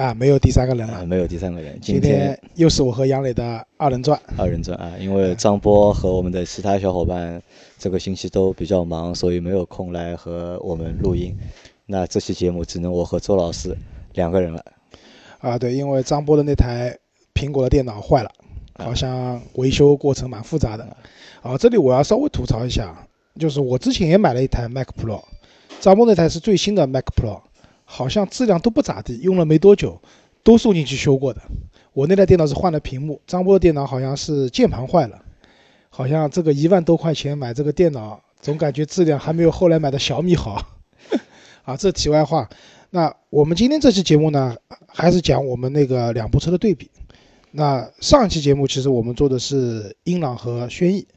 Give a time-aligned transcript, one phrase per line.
[0.00, 1.78] 啊，没有第三个人啊，了，没有第三个人。
[1.78, 4.18] 今天又是我和杨磊的二人转。
[4.38, 7.42] 二人转啊，因为张波和我们的其他小伙伴
[7.76, 11.36] 这个星期都比较忙，所以没有空来和我们录音。
[11.84, 13.76] 那这期节目只能我和周老师
[14.14, 14.64] 两个人了。
[15.40, 16.96] 啊，对，因为张波的那台
[17.34, 18.30] 苹果的电脑坏了，
[18.82, 20.96] 好像维修过程蛮复杂的。
[21.42, 23.06] 啊，这里我要稍微吐槽一下，
[23.38, 25.22] 就是我之前也买了一台 Mac Pro，
[25.78, 27.42] 张波那台是最新的 Mac Pro，
[27.92, 30.00] 好像质量都不咋地，用了没多久
[30.44, 31.42] 都送进去修过的。
[31.92, 35.20] 我那台电脑是换了屏幕，张波的电脑好像是键盘坏了，
[35.88, 40.64] 好像这个一万多块钱买这个电脑，总感觉质量还没有后来买的小米好。
[41.66, 42.48] 啊，这题外话。
[42.90, 46.88] 那我们今天这期节目呢，还是讲我们那个两部车的对比。
[47.50, 51.08] 那上一期节目其实我们做的是英朗和轩逸，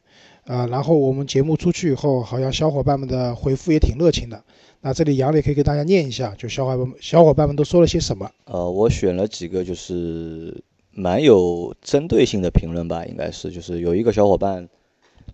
[0.46, 4.44] 啊，然后我们节目出去以后，好像小伙伴们的回复也挺热情的。
[4.86, 8.30] 那这里杨磊可以给大家念一下，就小伙伴们小伙伴们都说了些什么。
[8.44, 14.67] 呃，我选了几个就是蛮有针对性的评论吧，应该是就是有一个小伙伴，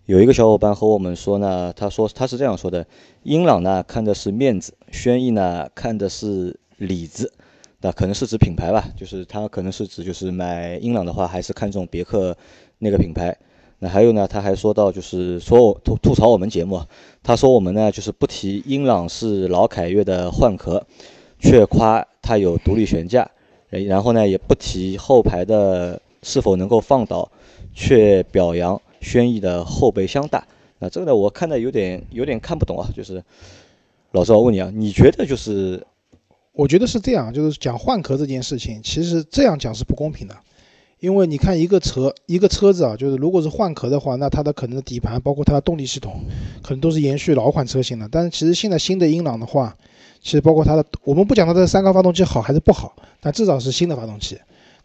[0.05, 2.85] 有一个小伙伴和我们说呢，他说他是这样说的：
[3.23, 7.33] 英朗呢看的是面子，轩逸呢看的是里子。
[7.81, 12.37] 那可能是指品牌吧，就是他可能是指就是买英朗的话，还是看中别克
[12.77, 13.35] 那个品牌。
[13.79, 16.81] 那还有呢，他还说到就是说我吐吐槽我们节目，
[17.23, 20.85] 他说我们呢就是不提英朗是老凯越的换壳，
[21.39, 23.29] 却夸它有独立悬架，
[23.71, 27.31] 诶然后呢也不提后排的是否能够放倒，
[27.73, 30.45] 却表扬轩逸的后备箱大。
[30.79, 33.23] 那这个呢我看的有点有点看不懂啊，就是
[34.11, 35.81] 老赵我问你啊，你觉得就是
[36.51, 40.35] 我觉得是这样，就是讲换壳这件事情，其实这样讲是不公平的，
[40.99, 46.19] 因为你看一个车一个车子啊，就是如果是换壳的话，那它的可能的底盘包括它的动力系统，
[46.61, 48.07] 可能都是延续老款车型的。
[48.11, 49.75] 但是其实现在新的英朗的话，
[50.21, 54.37] 其实包括它的，我们不讲它的三缸发动机好还是不好，但至少是新的发动机，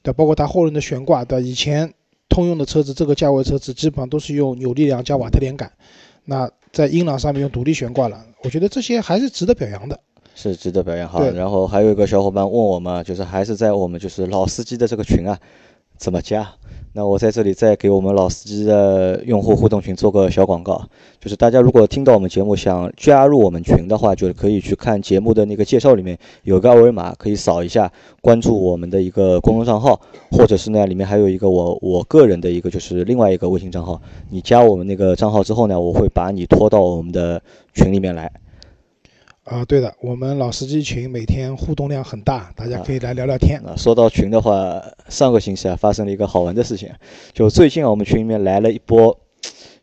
[0.02, 1.92] 对，包括它后轮的悬挂，对，以前
[2.28, 5.72] 通用的车子这个价位车子基本上都是用扭力梁加瓦特连杆，
[6.25, 9.98] 那在英朗上面用独立悬挂了，我觉得这些还是值得表扬的。
[10.36, 11.20] 是值得表扬哈。
[11.20, 15.38] 对然后还有一个小伙伴问我们，就是还是在我们就是老司机的这个群啊，
[15.97, 16.49] 怎么加？
[16.97, 20.81] 那我在这里再给我们老司机的用户互动群做个小广告，
[21.21, 27.91] 就是大家如果听到我们节目想加入我们群的话，就可以去看节目的那个介绍里面有个二维码，可以扫一下
[28.21, 30.00] 关注我们的一个公众账号，
[30.31, 34.00] 或者是呢里面还有一个我我个人的一个就是另外一个微信账号，
[34.31, 37.43] 你加我们那个账号之后呢，我会把你拖到我们的
[37.75, 38.31] 群里面来。
[39.44, 43.60] 啊，对的，我们老司机群每天互动量很大，大家可以来聊聊天。
[43.60, 46.88] 啊，说到群的话，上个星期啊发生了一个好玩的事情，
[47.34, 49.15] 就最近啊我们群里面来了一波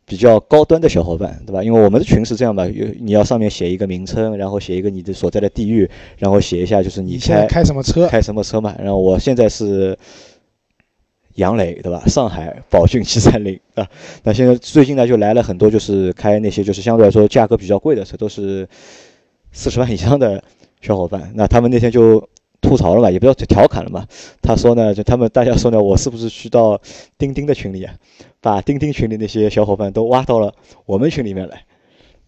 [0.04, 1.64] 比较高端的小伙伴，对吧？
[1.64, 8.08] 因为我们的群是这样吧，有你要上面写一个名称，然后写一个你的所在的地域，然后写一下就是你现在开开什么车？
[8.08, 8.76] 开什么车嘛。
[8.80, 9.96] 然后我现在是
[11.36, 12.02] 杨磊，对吧？
[12.08, 13.88] 上海宝骏七三零啊。
[14.24, 18.68] 那现在最近呢就来了很多就是开那些就是相对来说价格比较贵的车，都是
[19.52, 20.44] 四十万以上的
[20.82, 21.32] 小伙伴。
[21.36, 22.28] 那他们那天就
[22.62, 24.06] 吐槽了嘛，也不要调侃了嘛。
[24.42, 26.80] 他说呢，就他们大家说呢，我是不是去到
[27.18, 27.94] 钉钉的群里啊，
[28.40, 30.54] 把钉钉群里那些小伙伴都挖到了
[30.86, 31.64] 我们群里面来。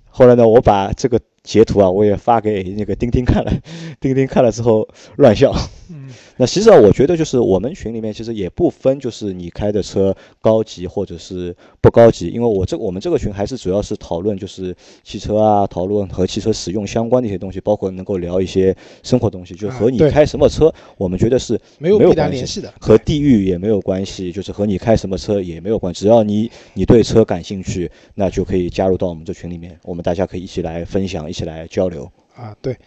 [0.10, 3.52] 后来呢，我把这个截图啊，我也发给那个钉钉看了，
[4.00, 4.88] 钉钉看了之后
[5.18, 5.54] 乱笑。
[5.90, 22.74] 嗯，那其实啊，我觉得就是我们群里面其实也不分，就是你开的车高级或者是不高级，因为我这我们这个群还是主要是讨论就是汽车啊，讨论和汽车使用相关的一些东西，包括能够聊一些生活东西，就和你开什么车，我们觉得是没有没有关系联系的。
[22.80, 32.12] 和地域也没有关系，就是和你开什么车也没有关系，只要你你对车感兴趣，那就可以加入到我们这群里面，我们大家可以一起来分享，一起来交流。
[32.36, 32.78] 啊，对。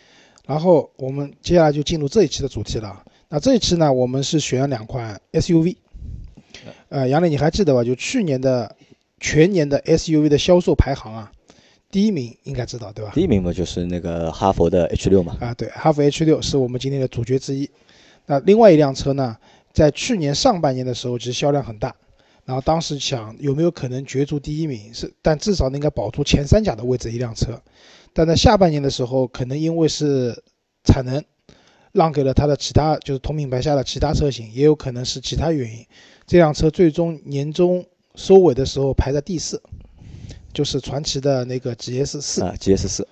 [0.46, 3.02] 然后我们接下来就进入这一期的主题了。
[3.28, 5.76] 那这一期呢，我们是选了两款 SUV。
[6.88, 7.82] 呃，杨磊，你还记得吧？
[7.82, 8.76] 就去年的
[9.18, 11.32] 全年的 SUV 的销售排行啊，
[11.90, 13.10] 第一名应该知道对吧？
[13.12, 17.68] 第一名嘛就是那个哈佛的 H 六嘛，啊，对，哈佛 H 六是我们今天的主角之一。
[18.26, 19.36] 那另外一辆车呢，
[19.72, 21.94] 在去年上半年的时候，其实销量很大。
[22.44, 27.60] 然后当时想有没有可能角逐第一名，是但至少应该保住前三甲的位置一辆车。
[28.16, 30.42] 但在下半年的时候，可能因为是
[30.84, 31.22] 产能，
[31.92, 35.84] 让给了它的其他就是同品牌下的其他车型，也有可能是其他原因。
[36.26, 37.84] 这辆车最终年终
[38.14, 39.60] 收尾的时候排在第四，
[40.54, 43.06] 就是传奇的那个 GS 四啊，GS 四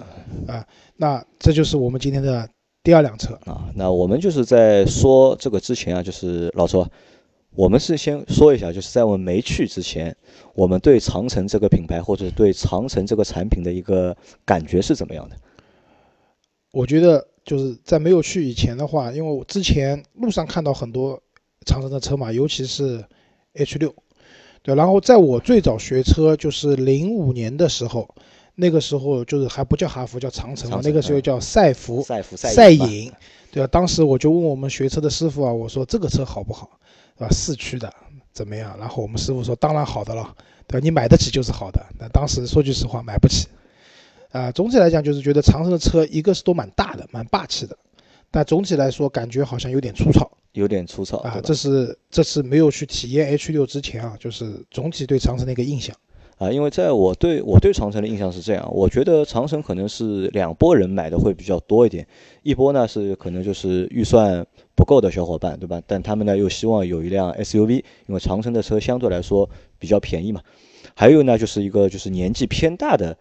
[0.48, 0.66] 啊，
[0.96, 2.48] 那这就是我们今天的
[2.82, 3.68] 第二辆车啊。
[3.74, 6.88] 那我们就是在说这个之前啊，就是老周。
[7.54, 10.14] 我们是先说一下，就是在我们没去之前，
[10.54, 15.36] 我们对长城这个品牌或者对长城这个产品的一个感觉是怎么样的？
[16.72, 21.22] 我觉得就是在没有去以前的话，因为我之前路上看到很多
[21.64, 23.04] 长城的车嘛，尤其是
[23.52, 23.94] H 六，
[24.62, 24.74] 对。
[24.74, 28.12] 然后在我最早学车就是零五年的时候，
[28.56, 33.12] 那个时候就是还不叫哈弗，叫长城嘛，那个时候叫赛弗、赛弗、赛影，
[33.52, 33.66] 对啊。
[33.68, 36.80] 当时我就问我们学车的师傅啊，我说这个车好不好？
[37.18, 37.92] 啊，四驱的
[38.32, 38.76] 怎么样？
[38.78, 40.34] 然后我们师傅说，当然好的了，
[40.66, 40.82] 对吧？
[40.82, 41.84] 你买得起就是好的。
[41.98, 43.46] 那当时说句实话，买不起。
[44.32, 47.78] 啊，总体来讲就是觉得长城的车，一个是都蛮大的，蛮霸气的，
[48.32, 51.40] 但总体来说感觉好像有点粗糙，有点粗糙啊。
[51.44, 55.94] 这是这次没有去体验 H 六之前啊，就是总体对长城的一个印象。
[56.36, 62.06] 啊，因为在我对我对长城的印象是这样，我觉得长城可能是两拨人买的会比较多一点，
[62.42, 64.44] 一波呢是可能就是预算
[64.74, 65.80] 不够的小伙伴，对吧？
[65.86, 69.48] 但他们呢又希望有一辆 SUV，因为长城的车相对来说
[69.78, 70.40] 比较便宜嘛。
[70.96, 73.16] 还有呢就是一个就是年纪偏大的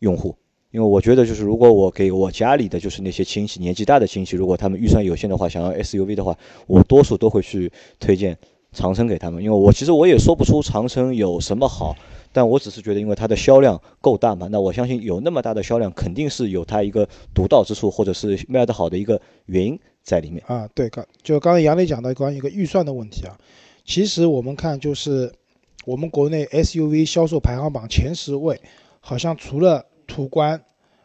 [0.00, 0.34] 用户，
[0.72, 6.36] 因为我觉得就是如果我给我家里的就是那些亲戚年纪大的亲戚，如果他们预算有限的话，想要 SUV 的话，
[6.66, 7.70] 我多数都会去
[8.00, 8.36] 推荐
[8.72, 11.94] 长城给他们，因为我其实我也说不出长城有什么好。
[12.36, 20.68] 但我只是觉得，因为它的销量够大嘛，那我相信有那么大的销量，肯定是有它一个独到之处，或者是卖得好的一个原因在里面啊。
[20.74, 23.38] 对，刚就刚才杨磊讲到关于一个预算的问题啊，
[23.86, 25.32] 其实我们看就是
[25.86, 28.60] 我们国内 SUV 销售排行榜前十位，
[29.00, 30.62] 好像除了途观、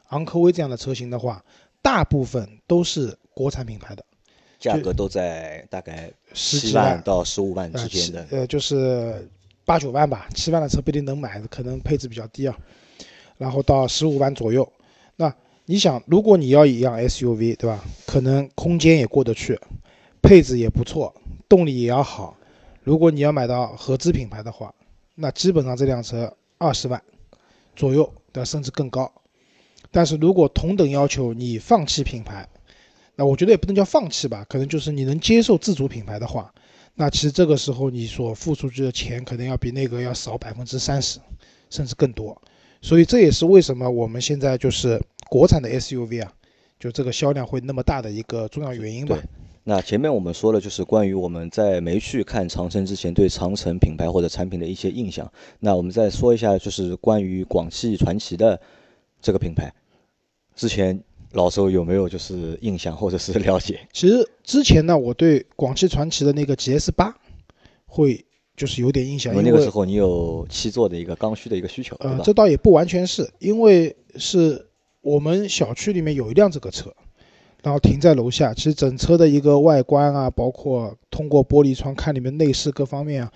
[0.09, 1.41] 昂科威这样的车型的话，
[1.81, 4.03] 大部分都是国产品牌的，
[4.59, 9.29] 价格都在大概十几万到十五万之间的，呃，就是。
[9.71, 12.53] 八九万吧，七万的车不一定能买，可能配置比较低啊。
[13.37, 14.69] 然后到十五万左右，
[15.15, 15.33] 那
[15.63, 17.81] 你想，如果你要一辆 SUV，对吧？
[18.05, 19.57] 可能空间也过得去，
[20.21, 21.15] 配置也不错，
[21.47, 22.35] 动力也要好。
[22.83, 24.75] 如果你要买到合资品牌的话，
[25.15, 27.01] 那基本上这辆车二十万
[27.73, 29.09] 左右，对甚至更高。
[29.89, 32.45] 但是如果同等要求你放弃品牌，
[33.15, 36.53] 那我觉得也不能叫放弃吧，可能就是你能接受自主品牌的话。
[36.93, 41.19] 那其实这个时候你所付出去的钱可能要比那个要少百分之三十，
[41.69, 42.39] 甚至更多，
[42.81, 46.33] 所以这也是为什么我们现在就是国产的 SUV 啊，
[46.79, 49.17] 就这个销量会那么大的一个重要原因吧。
[49.63, 58.59] 那前面我们说了就是关于我们在没去看长城之前对长城品牌或者产品的一些印象，那我们再说一下就是关于广汽传祺的
[59.21, 59.73] 这个品牌，
[60.55, 61.03] 之前。
[61.33, 63.79] 老周有没有就是印象或者是了解？
[63.93, 67.15] 其实之前呢，我对广汽传祺的那个 GS 八
[67.85, 68.25] 会
[68.57, 74.67] 就是有点印象，因为那个时候你有七座的一个刚需的一个需求，呃，这倒也不完全是因为是
[75.01, 76.93] 我们小区里面有一辆这个车，
[77.63, 78.53] 然后停在楼下。
[78.53, 83.31] 其实整车的一个外观啊，包括通过玻璃窗看里面内饰各方面啊，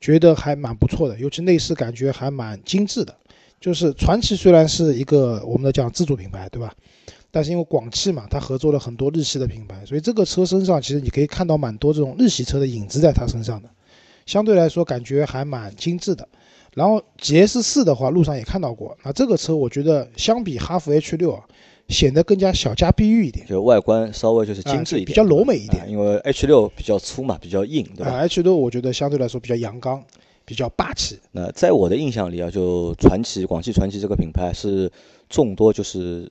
[0.00, 3.14] 觉得还蛮不错的，尤其内饰感觉还蛮精致的。
[3.60, 6.74] 就是传祺虽然是一个我们的讲自主品牌，对吧？
[7.34, 13.70] 但是因为广汽嘛，它合作了很多日系的品牌，所以这个车身上其实你可以看到蛮多这种日系车的影子在它身上的，
[14.26, 16.28] 相对来说感觉还蛮精致的。
[16.74, 18.94] 然后 GS 四的话，路上也看到过。
[19.02, 21.42] 那这个车我觉得相比哈弗 H 六啊，
[21.88, 25.88] 显得更加小家碧玉一点，就外观稍微就是精致一点，比较柔美一点。
[25.88, 30.04] 因为 H 六比较粗嘛，比较硬，对吧？H 六我觉得相对来说比较阳刚，
[30.44, 31.18] 比较霸气。
[31.30, 34.92] 那在我的印象里啊，就传祺广汽传祺这个品牌是
[35.30, 36.30] 众多就是。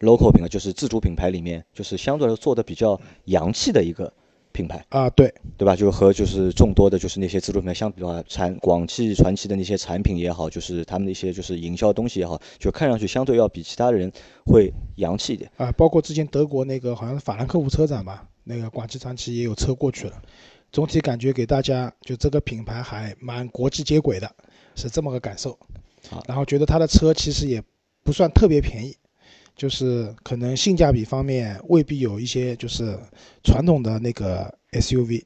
[0.00, 4.12] Local 品牌就是自主品牌里面，就是相对来说做的比较洋气的一个
[4.52, 5.76] 品牌啊，对对吧？
[5.76, 14.10] 就和就是众多的，就是那些自主品牌相比的话，产广汽传祺的那些产品也好，就是他们的一些就是营销东西也好，就看上去相对要比其他的人
[14.46, 15.70] 会洋气一点啊。
[15.72, 20.22] 包括之前德国那个好像是法兰克福车展吧，那个广汽传祺也有车过去了，
[20.72, 24.30] 总体感觉给大家就这个品牌还蛮国际接轨的，
[24.74, 25.58] 是这么个感受。
[26.26, 27.62] 然后觉得它的车其实也
[28.04, 28.96] 不算特别便宜。
[29.56, 32.96] 就是可能性价比方面未必有一些就是
[33.42, 35.24] 传统的那个 SUV，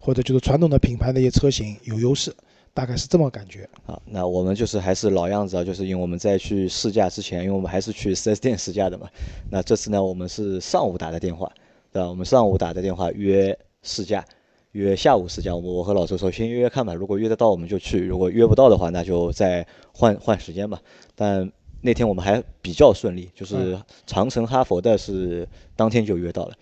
[0.00, 2.34] 或者就是传统的品牌那些车型有优势，
[2.74, 3.68] 大概是这么感觉。
[3.84, 9.08] 好，那我们就是还是老样子啊，就是因为我们在去试驾之前，因为我们还是去 4S 店试驾的嘛。
[9.48, 11.48] 那这次呢，我们是上午打的电话，
[11.92, 12.08] 对吧？
[12.08, 14.24] 我们上午打的电话约试驾，
[14.72, 15.54] 约下午试驾。
[15.54, 20.80] 我我和老周说先约约看吧，如果约得到我们就去，如果约不到的话，那就再换换时间吧。
[21.14, 26.54] 但那天我们还比较顺利，就是长城、哈佛的是当天就约到了，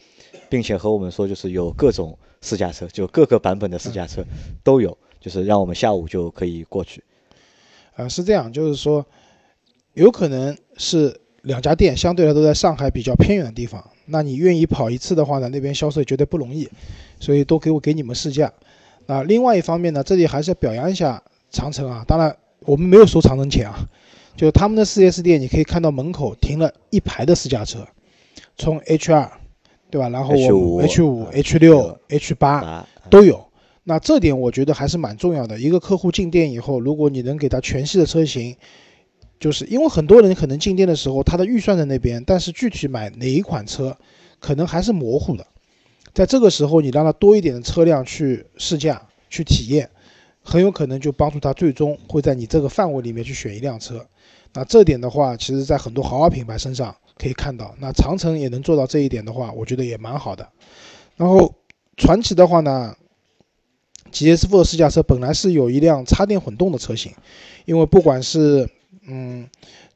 [0.49, 4.25] 并且和我们说就是有各种试驾车，就各个版本的试驾车
[4.63, 7.03] 都有，就是让我们下午就可以过去。
[7.97, 9.05] 呃，是这样，就是说，
[9.95, 16.69] 有可能是两家店相对来都在上海比较偏远的地方，那你愿意跑一次的话呢，那边销售绝对不容易，
[17.19, 18.53] 所以都给我给你们试驾。
[19.07, 23.89] 那，另外一方面呢，这里还是要表扬一下长城啊，当然我们没有收长城钱啊，
[24.37, 27.87] 就他们的 4S 店，你可以看到门口停了一排的私家车，
[28.57, 29.29] 从 H2，
[29.91, 30.09] 对吧？
[30.11, 33.45] 然后我 H5、H6、H8 都有。
[33.89, 35.59] 那这点我觉得还是蛮重要的。
[35.59, 38.57] 一个客户进店以后，如果你能给他全系的车型，
[39.39, 43.97] 就是因为很多人可能进店的时候，他的预算在那边，但是具体买哪一款车，
[44.41, 45.47] 可能还是模糊的。
[46.13, 49.01] 在这个时候，你让他多一点的车辆去试驾、
[49.31, 49.89] 去体验，
[50.43, 54.05] 很有可能就帮助他最终会在你这个范围里面去选一辆车。
[54.53, 57.75] 那这点的话，其实在很多豪华品牌身上可以看到。
[57.79, 60.49] 那长城也能做到这一点的话，我觉得也蛮好的。
[61.17, 61.55] 然后
[61.97, 62.95] 传祺的话呢
[64.13, 67.13] ？GS4 试驾车本来是有一辆插电混动的车型，
[67.65, 68.69] 因为不管是
[69.07, 69.49] 嗯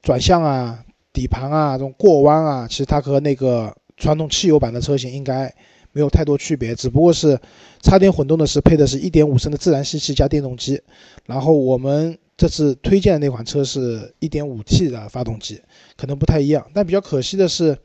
[0.02, 5.54] 转向啊、底盘啊、这种过弯啊，其实它和那个传统汽油版的车型应该
[5.92, 7.38] 没有太多区别，只不过是
[7.82, 10.82] 插电混动的是配的是一点五升的自然吸气加电动机，
[11.26, 15.60] 然后我们这次推荐的那款车是一点五 T 的发动机，
[15.94, 16.66] 可能不太一样。
[16.72, 17.76] 但比较可惜的是，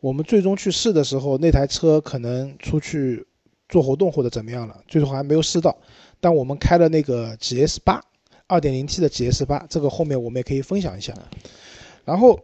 [0.00, 3.26] 我们最终去试的时候，那台车可能出去。
[3.68, 5.78] 做活动或者怎么样了，最终还没有试到。
[6.18, 8.02] 但我们开了那个 GS 八，
[8.48, 11.14] 二点零 T 的 GS 八，这个后面我们也可以分享一下。
[12.04, 12.40] 然后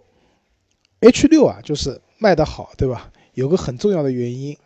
[1.00, 3.10] H 六啊，就是卖得好，对吧？
[3.34, 4.56] 有个很重要的原因。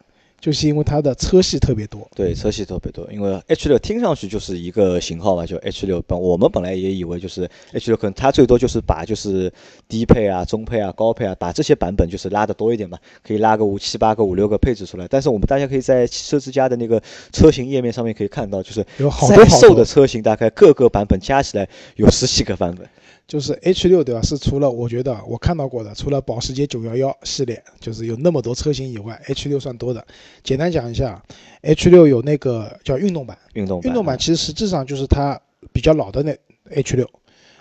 [0.40, 3.06] 就是因为它的车系特别多，对，车系特别多。
[3.12, 6.00] 因为 H 六听上去就是一个型号嘛，就 H 六。
[6.06, 9.52] 本我们本来也以为就是 H 六，可能它最多就是把就是
[9.86, 15.06] 低配啊、中配啊、高配啊，把这些版本就是拉的多一点嘛，可以拉个五七八个、五六个配置出来。
[15.08, 22.88] 但是我们大家可以在汽车之家的那个车型页面上面可以看到，就是有好多售的车型，大概各个版本加起来有十几个版本。
[23.30, 24.20] 就是 H 六对吧？
[24.22, 30.04] 是除了我觉得我看到过的，除了保时捷911系列，就是有那么多车型以外，H 六算多的。
[30.42, 31.22] 简单讲一下
[31.62, 35.40] ，H 六有那个叫运动版，运动运动版其实实质上就是它
[35.72, 36.36] 比较老的那
[36.70, 37.08] H 六，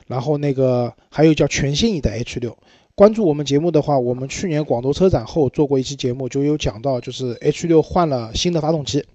[0.08, 2.58] 然后那个还有叫全新一代 H 六。
[2.96, 9.06] 关注我们节目的话，我们去年广州车展后做过一期节目，就有讲到，就是 H 六换了新的发动机，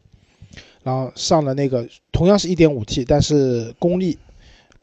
[0.84, 4.16] 然后上了那个同样是一点五 T，但是功率。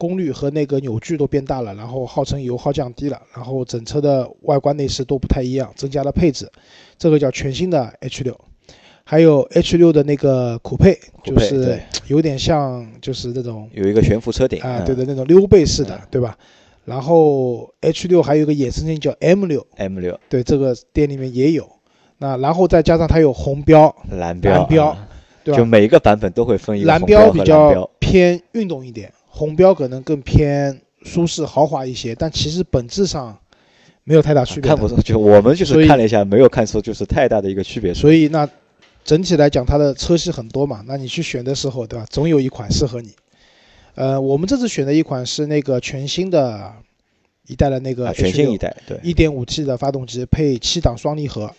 [0.02, 6.50] 功率和那个扭矩都变大了，然后号称油耗降低了，然后整车的外观内饰都不太一样，增加了配置，
[6.98, 8.36] 这个叫全新的 H 六，
[9.04, 16.36] 还有 H 六的那个酷配，就是有点像就是那种有一个悬浮车顶啊，对的那种溜背式的，对吧？
[16.84, 21.70] 然后 H 六还有一个衍生性叫 M 六，M 六，对，这个店里面也有，
[22.18, 24.96] 那然后再加上它有红标、蓝标，蓝标，
[25.44, 25.58] 对吧？
[25.58, 29.12] 就每一个版本都会分一个蓝标比较偏运动一点。
[29.34, 33.36] 红标可能更偏舒适豪华一些，但其实本质上
[34.04, 34.68] 没有太大区别。
[34.68, 37.94] 看不出，就我们就是看了一下，没有看出就是太大的一个区别。
[37.94, 38.46] 所以那
[39.02, 42.06] 整体来讲，它的车系很多嘛，那你去选的时候，对吧？
[42.10, 43.10] 总有一款适合你。
[43.94, 46.70] 呃，我们这次选的一款是那个全新的
[47.46, 51.50] 一代的那个全新一代，对，一点五 T 的发动机配七档双离合。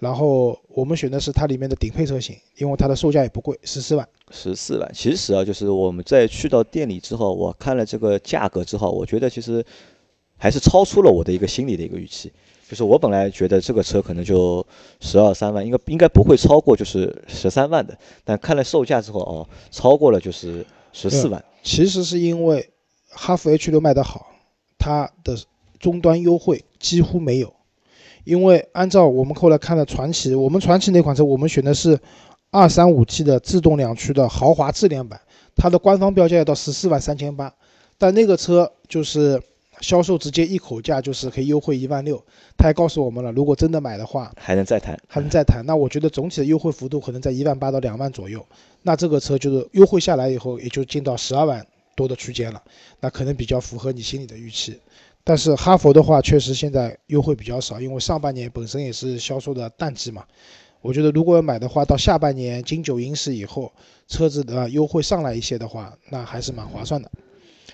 [0.00, 4.08] 然后我们选的是它里面的顶配车型，因为它的售价也不贵，十四万。
[4.30, 9.64] 十四万，其实啊，就是我们在去到店里之后，我看了这个价格之后，我觉得其实
[10.38, 12.32] 还是超出了我的一个心理的一个预期。
[12.66, 14.64] 就是我本来觉得这个车可能就
[15.00, 21.44] 十二三万，应该应该不会超过就是十三万的，但看了售价之后哦，超过了就是十四万。
[21.62, 22.70] 其实是因为
[23.08, 24.28] 哈弗 H 六卖得好，
[24.78, 25.36] 它的
[25.78, 27.52] 终端优惠几乎没有。
[28.24, 31.98] 因为按照我们后来看的传奇，我们传奇那款车，我们选的是
[32.50, 35.20] 二三五 T 的自动两驱的豪华智联版，
[35.56, 37.52] 它的官方标价要到十四万三千八，
[37.96, 39.40] 但那个车就是
[39.80, 42.22] 销售直接一口价就是可以优惠一万六，
[42.56, 45.64] 他还告诉我们了，如果真的买的话还能再谈，还能再谈。
[45.64, 48.44] 那我觉得总体的优惠幅度可能在一万八到两万左右，
[48.82, 52.62] 那这个车就是优惠下来以后也就进到十二万多的区间了，
[53.00, 54.78] 那可能比较符合你心里的预期。
[55.22, 60.24] 但是哈佛的话，确实现在优惠比较少，因为上半年本身也是销售的淡季嘛。
[60.80, 63.70] 我觉得如果要买的话，到下半年金九银十以后，
[64.08, 67.10] 车子的优惠上来一些的话，那还是蛮划算的。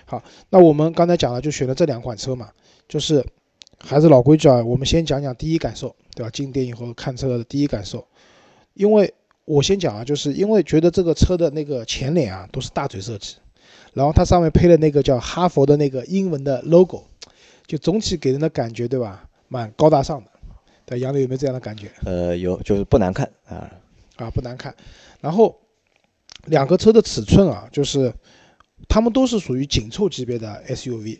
[0.03, 2.49] 好，那我们刚才讲了，就选了这两款车嘛，
[2.89, 3.25] 就是
[3.79, 6.29] 还是老规矩啊，我们先讲讲第一感受，对吧？
[6.29, 8.05] 进店以后看车的第一感受，
[8.73, 9.13] 因为
[9.45, 13.35] 我先讲啊，就是因为觉得这个车的那个前脸啊都是大嘴设计，
[13.93, 17.05] 然后它上面配了那个叫哈佛的那个英文的 logo。
[17.67, 19.27] 就总体给人的感觉，对吧？
[19.49, 20.31] 蛮高大上的。
[20.85, 21.91] 对，杨柳有没有这样的感觉？
[22.05, 23.69] 呃，有，就是不难看啊。
[24.15, 24.73] 啊，不难看。
[25.19, 25.55] 然后
[26.45, 28.13] 两个车的尺寸啊，就是
[28.87, 31.19] 它们都是属于紧凑级别的 SUV。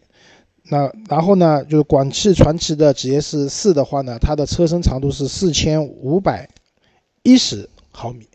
[0.70, 6.50] 那然后呢，就是广汽传祺的 GS 四的话呢，它的车身长度是四千五百
[7.24, 8.28] 一十毫米。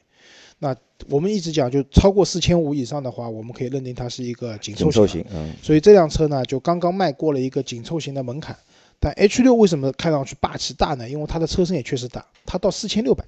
[0.63, 0.77] 那
[1.09, 5.25] 我们一直讲，就超过四千五以上的话，我们可以认定它是一个紧凑型。
[5.35, 5.53] 嗯。
[5.61, 8.57] 所以这辆车呢，就刚刚迈过了一个紧凑型的门槛。
[9.01, 11.09] 但 H 六为什么看上去霸气大呢？
[11.09, 13.25] 因为它的车身也确实大，它到四千六百。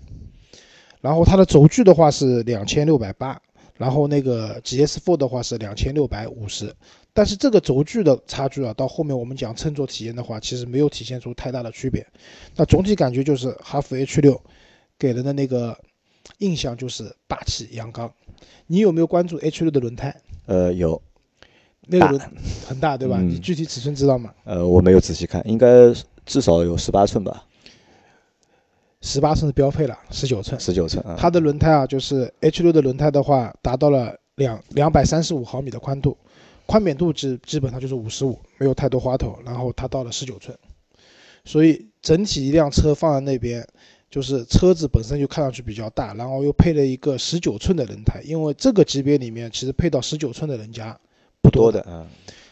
[1.00, 3.42] 然后它的轴距的话是两千六百八，
[3.76, 6.72] 然后那个 GS4 的话是两千六百五十。
[7.12, 12.06] 但是这个轴距的差距啊，到后面我们讲乘坐体验的话，其实没有体现出太大的区别。
[12.54, 14.40] 那总体感觉就是哈弗 H 六
[14.96, 15.76] 给人的那个。
[16.38, 18.12] 印象就是霸气阳刚，
[18.66, 20.14] 你有没有关注 H 六的轮胎？
[20.46, 21.00] 呃，有，
[21.86, 22.20] 那个轮
[22.66, 23.20] 很大，对吧？
[23.20, 24.32] 你具体尺寸知道吗？
[24.44, 25.68] 呃，我没有仔细看，应该
[26.26, 27.44] 至少有十八寸吧。
[29.00, 30.58] 十八寸是标配了，十九寸。
[30.58, 31.04] 十九寸。
[31.16, 36.16] 它的轮胎啊，就是 H 六的轮胎的话，达到了两两百三十五毫米的宽度，
[36.64, 39.38] 宽扁度基基本上就是五十五，没有太多花头。
[39.44, 40.56] 然后它到了十九寸，
[41.44, 43.66] 所以整体一辆车放在那边。
[44.14, 50.96] 就是车子本身就看上去比较大，然后又配了一个十九寸的轮胎，因为这个级别里面其实配到十九寸的人家
[51.42, 52.06] 不多的，嗯，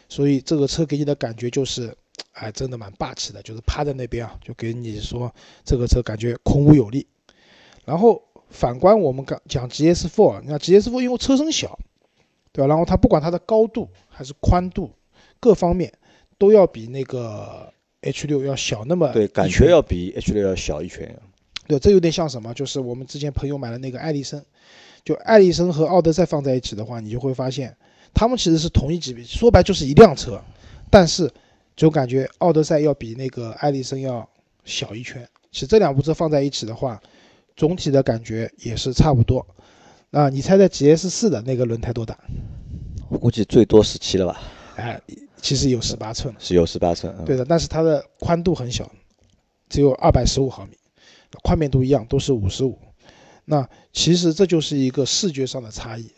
[0.09, 1.97] 所以这个车给你的感觉就是，
[2.33, 5.33] 哎，真的蛮霸气的，就是趴在那边啊，就给你说
[5.65, 7.07] 这个车感觉孔武有力。
[7.85, 11.79] 然后反观我们刚讲 GS4，那 GS4 因为车身小，
[12.51, 12.67] 对吧？
[12.67, 14.91] 然后它不管它的高度还是宽度，
[15.39, 15.93] 各方面
[16.39, 21.17] 都要比那个 H6 要小那么对，感觉要比 H6 要小一圈。
[21.73, 22.53] 对，这有点像什么？
[22.53, 24.43] 就是我们之前朋友买的那个艾力绅，
[25.05, 27.75] 就艾力绅和奥德赛放在一起的话，你就会发现，
[28.13, 30.39] 他们其实是同一级别，说白就是一辆车，
[30.91, 31.33] 但是
[31.75, 34.29] 就感觉奥德赛要比那个艾力绅要
[34.67, 35.27] 小一圈。
[35.51, 37.01] 其实这两部车放在一起的话，
[37.57, 39.47] 总体的感觉也是差不多。
[40.11, 42.19] 啊，你猜猜 GS 四的那个轮胎多大？
[43.09, 44.43] 我估计最多十七了吧？
[44.77, 45.01] 哎，
[45.41, 47.15] 其实有十八寸，是有十八寸。
[47.25, 48.91] 对的，但是它的宽度很小，
[49.71, 50.77] 只有二百十五毫米。
[51.43, 52.79] 宽面度一样，都是五十五。
[53.45, 56.11] 那其实这就是一个视觉上的差异。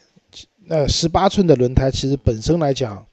[0.66, 3.06] 那十八寸的轮胎其实本身来讲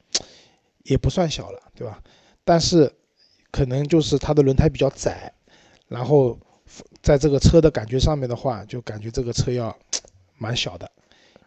[0.84, 2.02] 也不算小了，对吧？
[2.44, 2.92] 但是
[3.52, 5.32] 可能就是它的轮胎比较窄，
[5.88, 6.40] 然后
[7.02, 9.78] 在这个车的感觉上面的话，就感觉这个车要
[10.38, 10.90] 蛮小的，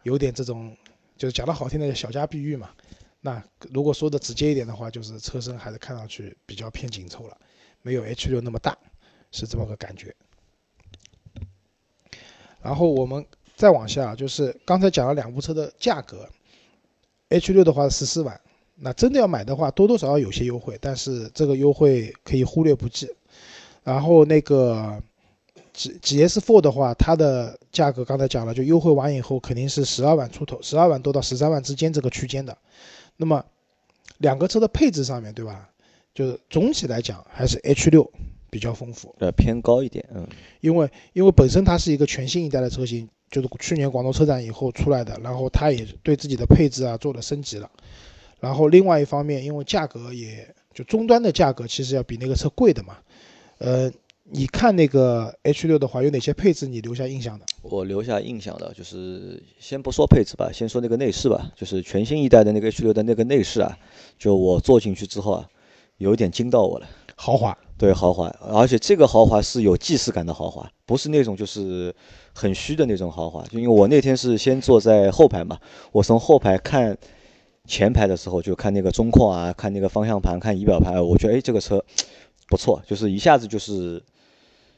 [0.02, 0.76] 有点这种
[1.16, 2.70] 就是讲的好听的小家碧玉嘛。
[3.20, 7.36] 那如果说的直接一点的话，就是车身还是看上去比较偏紧凑了，
[7.80, 8.76] 没有 H 六那么大，
[9.32, 10.14] 是这么个感觉。
[12.64, 13.22] 然后我们
[13.54, 16.26] 再往下，就是刚才讲了两部车的价格
[17.28, 18.40] ，H 六的话十四万，
[18.76, 23.06] 那真的要买的话，多多少少有些优惠，但是这个优惠可以忽略不计。
[23.82, 24.98] 然后那个
[25.74, 32.56] G G S Four 的话，它的价格刚才讲了，就优惠完以后肯定是十二万出头，十二万多到十三万之间这个区间的。
[33.18, 33.44] 那么
[34.16, 35.68] 两个车的配置上面对吧？
[36.14, 38.10] 就是总体来讲还是 H 六。
[38.54, 40.24] 比较丰富，呃，偏高一点，嗯，
[40.60, 47.68] 因为因为本身它是一个全新一代的车型，就是去年广州车展以后出来的，然后它也对自己的配置啊做了升级了，
[48.38, 52.96] 然后另外一方面，因为价格也就终端的价格其实要比那个车贵的嘛，
[53.58, 53.90] 呃，
[54.22, 57.44] 你看那个 H 六的话有哪些配置你留下印象的？
[57.62, 63.76] 我留下印象的就是先不说配置吧，先说那个内饰吧，就是全新一代的那个 H 六的那个内饰啊，
[64.16, 65.48] 就我坐进去之后啊，
[65.96, 66.86] 有点惊到我了，
[67.16, 67.58] 豪华。
[67.84, 71.94] 对豪华，而且这个豪华是有既视感的豪华，不是那种就是
[72.32, 73.44] 很虚的那种豪华。
[73.44, 75.58] 就因为我那天是先坐在后排嘛，
[75.92, 76.96] 我从后排看
[77.66, 81.84] 前排的时候，就看那个中控啊，看那个方向盘，看仪表盘，我觉得哎这个车
[82.48, 84.02] 不错，就是一下子就是，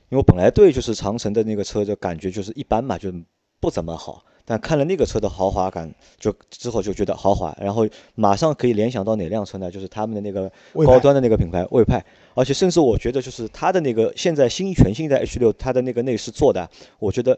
[0.09, 3.13] 因为本来对就是长城的那个车的感觉就是一般嘛，就
[3.61, 4.25] 不怎么好。
[4.49, 9.69] 但看了那个车的豪华感，就之后就觉得豪华，然后马上可以联想到哪辆车呢？
[9.69, 10.49] 就是他们的那个
[10.87, 17.37] 高端的那个品牌魏派，而且甚至我觉得就是它的那个现在新全新的 H 六，它的那个内饰做的，我觉得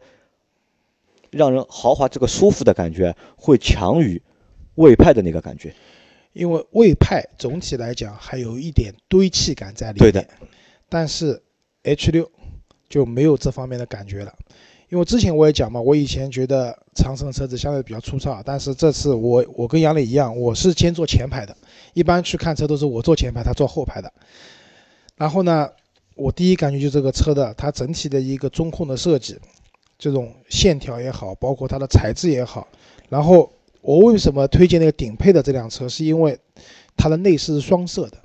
[1.31, 4.21] 让人豪华这个舒服的感觉会强于
[4.75, 5.75] 魏派的那个感觉，
[6.35, 10.29] 因为魏派总体来讲还有一点堆砌感在里面，对的，
[10.91, 11.43] 但是
[11.85, 12.31] H 六
[12.87, 14.35] 就没有这方面的感觉了。
[14.89, 21.55] 因为之前我也讲嘛，我以前觉得长城的车子相对比较粗糙，但是这次我我跟杨磊一样，我是先坐前排的，
[21.93, 24.11] 一般去看车都是我坐前排，他坐后排的。
[25.17, 25.69] 然后呢，
[26.15, 29.37] 我第一感觉就这个车的它整体的一个中控的设计，
[29.99, 32.67] 这种线条也好，包括它的材质也好。
[33.11, 36.39] 然后我为什么推荐那个顶配的这辆车，是因为
[36.97, 38.17] 它的内饰是双色的，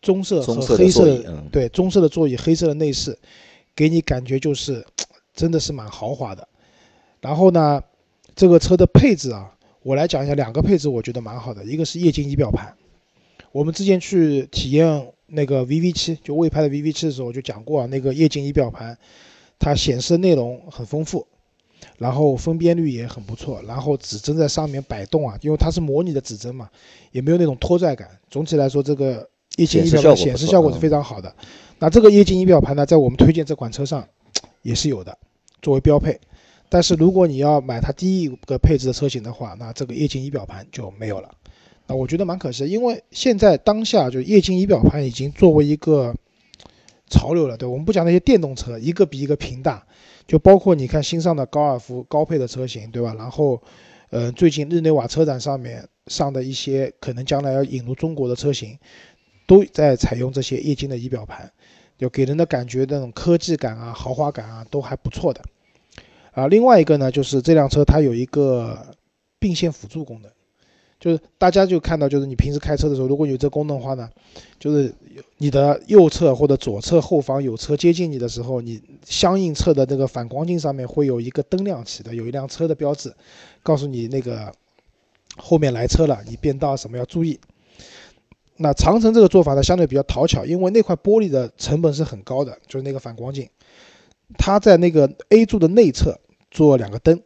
[0.00, 3.18] 棕色和黑色的对棕色的座椅，黑色的内饰，
[3.74, 4.84] 给你感觉就是
[5.38, 6.48] 真的是蛮豪华的。
[7.20, 7.80] 然后呢，
[8.34, 12.74] 这个车的配置啊，我来讲一下两个配置，我觉得蛮好的，一个是液晶仪表盘。
[13.52, 18.98] 我们之前去体验那个 VV 七，就魏派的 VV 七的时候就讲过啊，那个液晶仪表盘，
[19.60, 21.26] 它显示的内容很丰富，
[21.98, 26.68] 然后分辨率也很不错，然后指针在上面摆动啊，因为它是模拟的指针嘛，
[27.12, 28.08] 也没有那种拖拽感。
[28.28, 31.34] 总体来说，这个液晶仪表盘显示效果是非常好的。
[31.78, 34.06] 那这个液晶仪表盘呢，在我们推荐这款车上
[34.62, 35.16] 也是有的，
[35.62, 36.18] 作为标配。
[36.68, 41.30] 但是如果你要买它第一个配置的车型的话，那这个液晶仪表盘就没有了。
[41.86, 46.14] 那我觉得蛮可惜，因为现在当下就液晶仪表盘已经作为一个
[47.08, 47.56] 潮流了。
[47.56, 49.82] 对我们不讲那些电动车，一个比一个屏大，
[50.26, 53.14] 就包括你看新上的高尔夫高配的车型，对吧？
[53.16, 53.62] 然后，
[54.10, 58.78] 呃，最近日内瓦车展上面上的一些可能将来要引入中国的车型，
[59.46, 61.50] 都在采用这些液晶的仪表盘，
[61.98, 65.42] 就给人的感觉那种科技感啊、豪华感啊都还不错的。
[66.32, 68.78] 啊，另外一个呢，就是这辆车它有一个
[69.38, 70.30] 并线辅助功能。
[71.00, 74.10] 就是大家就看到，就是你平时开车的时候，如果有这功能的话呢，
[74.58, 74.92] 就是
[75.36, 83.14] 你的右侧或者左侧后方有车接近你的时候，你相应侧的那个反光镜上面会有一个灯亮起的，有一辆车的标志，
[83.62, 84.52] 告诉你那个
[85.36, 87.38] 后面来车了，你变道什么要注意。
[88.58, 93.48] 那长城这个做法呢，相对比较讨巧，因为那块玻璃的成本是很高的，就是那个反光镜，
[94.36, 96.18] 它在那个 A 柱的内侧
[96.50, 97.22] 做两个灯，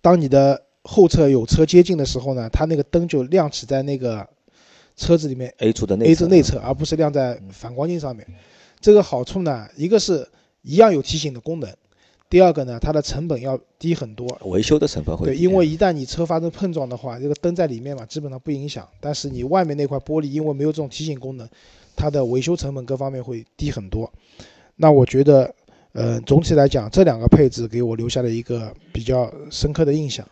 [0.00, 4.28] 当你的后侧有车接近的时候呢，它那个灯就亮起在那个
[4.96, 8.26] 车子里面 A 柱的内 A 柱内侧，而不是亮在反光镜上面。
[8.80, 10.28] 这个好处呢，一个是
[10.62, 11.74] 一样有提醒的功能，
[12.30, 14.26] 第二个呢，它的成本要低很多。
[14.46, 18.88] 维修的成本会对，因为一旦你车发生碰撞的话，这个灯在里面嘛，基本上不影响。
[19.00, 21.48] 但是你外面那块玻璃，因为没有这种提醒功能，
[21.94, 24.12] 它的维修成本各方面会低很多。
[24.76, 25.54] 那我觉得，
[25.92, 30.26] 呃，总体来讲，这两个配置给我留下了一个比较深刻的印象。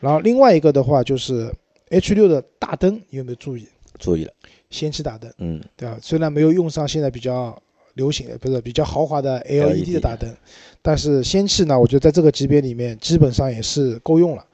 [0.00, 1.52] 然后另外一个的话就是
[1.90, 3.68] H 六的大灯，你有没有注意？
[3.98, 4.32] 注意了，
[4.70, 5.98] 氙气大灯，嗯，对吧？
[6.00, 7.60] 虽然没有用上现在比较
[7.94, 10.34] 流行，不是比较豪华的 LED 的大灯，
[10.80, 14.44] 但是氙气呢，我觉得在这个级别里面基本上也是够用了。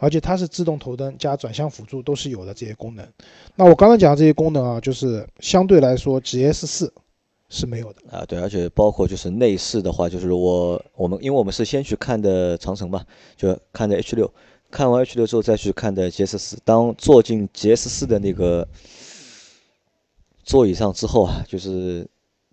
[0.00, 3.04] 而且它是自动头灯加转向辅助都是有的这些功能。
[3.56, 6.92] 那我刚才讲的这些功能啊，就是相对来说 GS 四
[7.48, 8.02] 是没有的。
[8.08, 13.04] 啊，对，而且包括就是内饰的话，就是我我们因为我们是先去看的长城嘛，
[13.36, 14.32] 就看的 H 六，
[14.70, 16.56] 看完 H 六之后再去看的 GS 四。
[16.64, 18.68] 当坐进 GS 四的那个
[20.44, 22.06] 座椅上之后啊，就是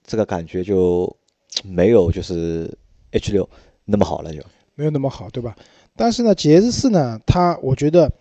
[0.05, 1.15] 这个感觉就
[1.63, 2.71] 没有就是
[3.11, 3.49] H 六
[3.85, 4.41] 那么好了，就
[4.75, 5.55] 没有那么好，对吧？
[5.95, 8.11] 但是呢，GS 四呢，它我觉得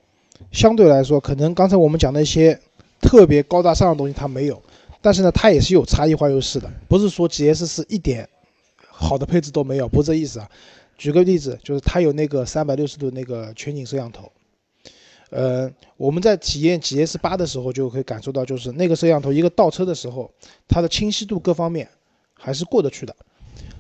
[0.52, 2.58] 相对来说，可能刚才我们讲的一些
[3.00, 4.62] 特别高大上的东西它没有，
[5.02, 8.28] 但是呢，它也是有差异化优势的，不是说 GS 四一点
[8.86, 10.48] 好的配置都没有，不是这意思啊。
[10.96, 14.30] 举个例子，就是它有那个三百六十度那个全景摄像头，
[15.34, 20.30] 呃，我们在体验 GS 八的时候就可以感受到，就是那个摄像头一个倒车的时候，
[20.68, 21.88] 它的清晰度各方面
[22.34, 23.16] 还是过得去的。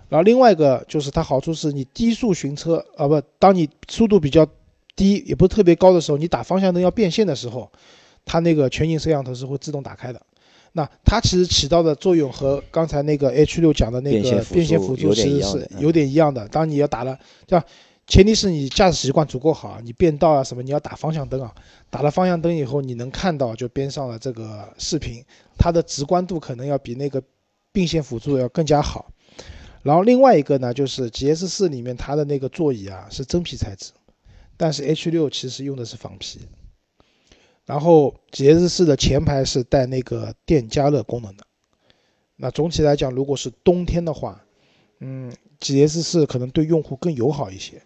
[0.08, 4.44] 然后另外一个就是它好处是你低速巡车啊不，当你速度比较
[4.96, 7.70] 低也不是特别高的时候，你打方向灯要变线的时候，
[8.24, 10.20] 它那个全景摄像头是会自动打开的。
[10.72, 16.48] 那它其实起到的作用和刚才那个 H 六讲的那个变线辅助有其实是点一样有点一样的。
[16.48, 17.64] 当你要打了，这样
[18.06, 21.54] 前提是你驾驶习惯足够好，你变道啊什么，你要打方向灯啊，
[21.88, 25.24] 打了方向灯以后，你能看到就边上的这个视频，
[25.58, 27.22] 它的直观度可能要比那个
[27.72, 29.10] 并线辅助要更加好。
[29.82, 33.92] 然后另外一个呢，就是 GS 四里面它的那个座椅啊是真皮材质，
[34.56, 36.40] 但是 H 六其实用的是仿皮。
[37.64, 41.46] 然后 GS 四的前排是带那个电加热功能的。
[42.36, 44.44] 那总体来讲，如果是冬天的话，
[45.00, 47.82] 嗯，GS 四可能对用户更友好一些。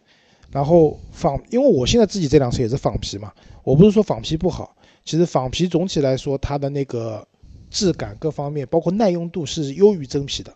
[0.50, 3.32] 然后仿，因为我现在自己这辆车也是仿皮嘛，
[3.62, 7.26] 我不是说仿皮不好，其实仿皮总体来说它的那个
[7.70, 10.54] 质感各方面，包括耐用度是优于真皮的，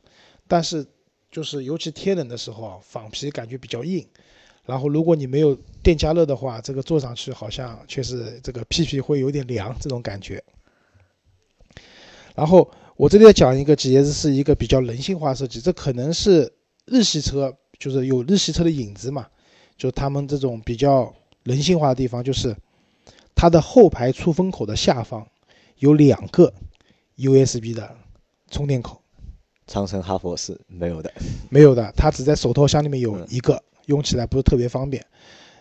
[0.49, 0.87] 但是
[1.31, 4.07] 就是尤其天冷的时候啊，仿皮感觉比较硬。
[4.65, 10.43] 然后如果你没有电加热的话，这个坐上去好像确实这个屁屁会有点凉这种感觉。
[12.35, 16.53] 然后我这里要讲一个 GS 是一个比较人性化设计，这可能是
[16.87, 19.27] 日系车就是有日系车的影子嘛，
[19.83, 22.57] 就他们这种比较人性化的地方，就是
[23.35, 25.27] 它的后排出风口的下方
[25.79, 26.55] 有两个
[27.17, 27.93] USB 的
[28.49, 29.03] 充电口，
[29.67, 31.13] 长城哈弗是没有的。
[31.51, 35.05] 没有的，它只在手套箱里面有嗯一个，用起来不是特别方便。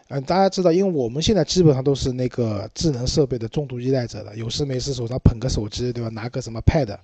[0.10, 6.10] 嗯，大家知道，因为我们现在基本上都是那个智能设备的重度依赖者了，有事没事手上捧个手机，对吧？
[6.10, 6.96] 拿个什么 Pad，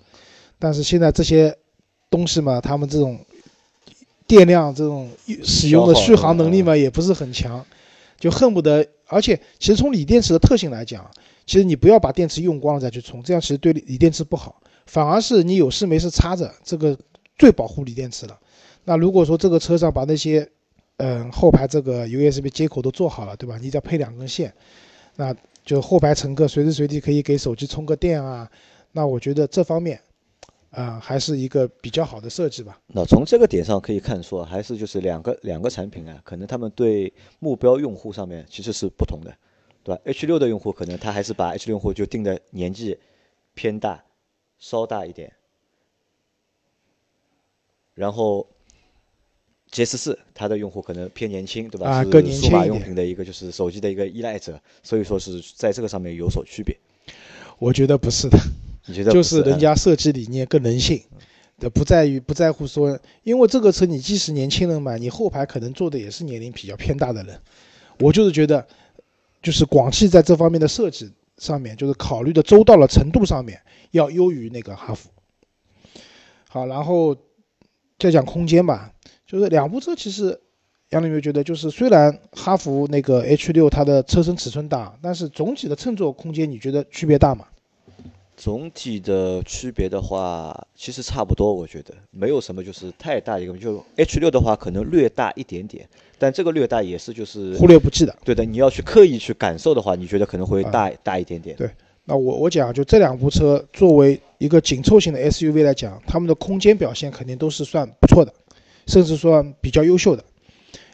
[0.59, 1.57] 但是现在这些
[2.11, 3.19] 东西嘛，他们这种
[4.27, 5.09] 电量这种
[5.43, 7.65] 使用的续航能力嘛，也不是很强，
[8.19, 11.09] 就恨不得，而且其实从锂电池的特性来讲，
[11.45, 16.97] 其实你不要把电池用光了再去充，这样其实对锂电池不好，反而是你有事没事插着，这个
[17.37, 18.37] 最保护锂电池了。
[18.83, 20.49] 那如果说这个车上把那些
[20.97, 23.57] 嗯，后排这个 USB 接口都做好了，对吧？
[23.61, 24.51] 你只要配两根线，
[25.15, 28.49] 那就后排乘客随时随地可以给手机充个电啊。
[28.93, 29.99] 那我觉得这方面，
[30.77, 32.79] 啊，还是一个比较好的设计吧。
[32.87, 39.35] 那从这个点上可以看出，还是就是两个两个产品啊，可能他们对目标用户上面其实是不同的，
[39.83, 42.99] 对吧？H 六的用户可能他还是把 H 六用户就定的年纪
[43.55, 44.03] 偏大，
[44.59, 45.33] 稍大一点，
[47.95, 48.47] 然后。
[49.69, 51.89] G S 四，它的用户可能偏年轻，对吧？
[51.89, 56.73] 啊，更年轻数码用品的一个就是手机的一个依赖者，所以说是在这个上面有所区别。
[57.59, 58.39] 我觉得不是的，
[58.87, 59.11] 你觉得？
[59.11, 61.03] 就是人家设计理念更人性，
[61.59, 67.39] 的不在于不在乎说，因为这个车你即使年轻人买，你后排可能坐的也是年龄比较偏大的人。
[67.99, 68.67] 我就是觉得，
[69.41, 75.09] 就是广汽在这方面的设计上面，就是考虑的周到了程度上面要优于那个哈弗。
[76.49, 77.15] 好，然后
[77.99, 78.93] 再讲空间吧。
[79.25, 80.39] 就是两部车，其实
[80.91, 87.45] 杨磊有没有觉得，就是虽然哈弗那个 H 六它的车身尺寸大，但是总体的乘坐空间你觉得区别大吗？
[88.37, 93.57] 总体的区别的话，其实差不多，我觉得没有什么就是太大一个。
[93.57, 98.15] 就 H 六的话，可能略大一点点，但这个略大也是就是忽略不计的。
[98.23, 101.55] 对的，你要去刻意去感受的话，你觉得可能会大大一点点。
[101.57, 101.67] 对，
[102.05, 108.31] 那我我讲，就这两部车作为一个紧凑型的 SUV 来讲，它们的空间表现肯定都是算不错的。
[108.85, 110.23] 甚至说比较优秀的，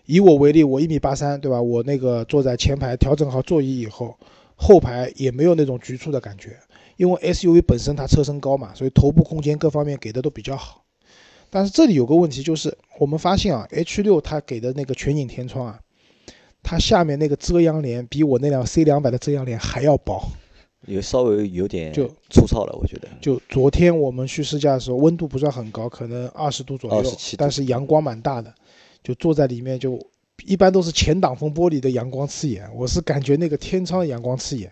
[0.06, 1.62] 以我为例，我一米八三，对吧？
[1.62, 4.15] 我那个坐在前排，调整好座椅以后，
[4.56, 6.58] 后排也没有那种局促的感觉，
[6.97, 10.84] 因为 SUV 本身它车身高嘛，所以头部空间各方面给的都比较好。
[11.49, 15.79] 但是这里有个问题，就是我们发现啊，H 六它给的那个全景天窗啊，
[16.63, 20.23] 它下面那个遮阳帘比我那辆 C 两百的遮阳帘还要薄。
[20.88, 23.08] 有稍微有点就粗糙了，我觉得。
[23.21, 28.53] 就昨天我们去试驾的时候，温度不算很高，可能二十度左右，但是阳光蛮大的，
[29.01, 29.97] 就坐在里面就
[30.43, 34.69] 一般都是前挡风玻璃的阳光刺眼，我是感觉那个天窗的阳光刺眼。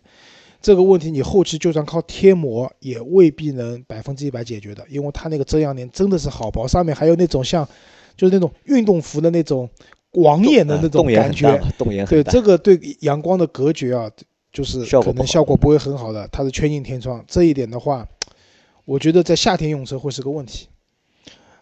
[0.61, 7.67] 这个问题你后期就算靠贴膜也未必能百分之一百解决的，因为它那个遮阳帘真的是好薄，上面还有那种像
[8.15, 9.69] 就是那种运动服的那种
[10.11, 11.59] 网眼的那种感觉，
[12.05, 14.09] 对这个对阳光的隔绝啊。
[14.53, 18.05] 就是可能效果不会很好的，它是全景天窗，这一点的话，
[18.83, 20.67] 我觉得在夏天用车会是个问题，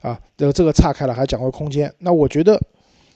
[0.01, 2.59] 啊，这个这个岔开了，还讲回空间，那我觉得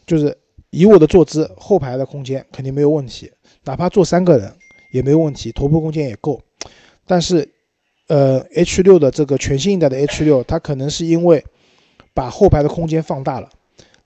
[0.05, 0.37] 就是
[0.69, 3.31] 以我的坐姿，后排的空间肯定没有问题，
[3.63, 4.53] 哪怕坐三个人
[4.93, 6.41] 也没有问题，头部空间也够，
[7.06, 7.49] 但是，
[8.08, 11.43] 呃，H 六的这个全新一代的 H 六，它可能是因为
[12.13, 13.49] 把后排的空间放大了，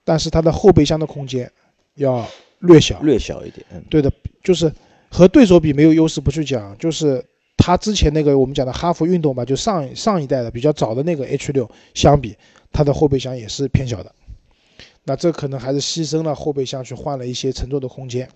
[0.04, 1.52] 但是它的后备箱的空间
[1.96, 2.28] 要
[2.60, 4.74] 略小，略小一点，嗯，对的，就是。
[5.10, 7.24] 和对手比没有优势不去讲，就是
[7.56, 12.36] 它之前那个我们讲的哈弗运动吧，就上上一代的比较早的那个 H 六相比，
[12.74, 14.12] 它的后备箱也是偏小的。
[15.06, 18.28] 那这可能还是牺牲了后备箱去换了一些乘坐的空间。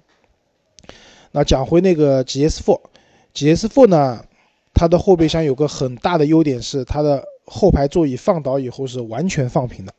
[1.32, 4.26] 那讲回那个 GS4，GS4 呢，
[4.74, 9.94] 它的后备箱有个很大的优点是它的后排座椅放倒以后是完全放平的。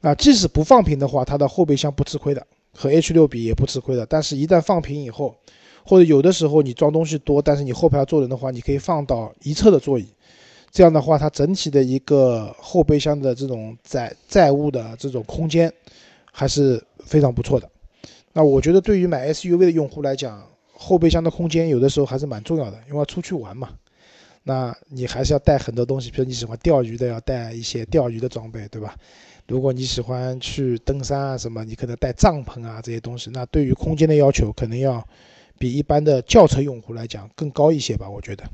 [0.00, 4.04] 那即使不放平的话，它的后备箱不吃亏的，和 H 六比也不吃亏的。
[4.04, 5.34] 但是一旦放平以后，
[5.82, 10.06] 或者有的时候你装东西多，但是你后排要坐人的话，你可以放到一侧的座椅，
[10.70, 15.72] 这样的话它整体的一个后备箱的这种载载物的这种空间
[16.30, 17.66] 还是非常不错的。
[18.34, 23.70] 那我觉得对于买 SUV 的用户来讲，后备箱的空间有的时候还是蛮重要的，因为要出去玩嘛，
[24.42, 28.94] 那你还是要带很多东西，比如你喜欢钓鱼的要带一些钓鱼的装备，对吧？
[29.48, 35.02] 如果你喜欢去登山啊什么，你可能带帐篷啊这些东西，那对于空间的要求可能要。
[35.56, 38.44] 比一般的轿车用户来讲更高一些吧，我觉得。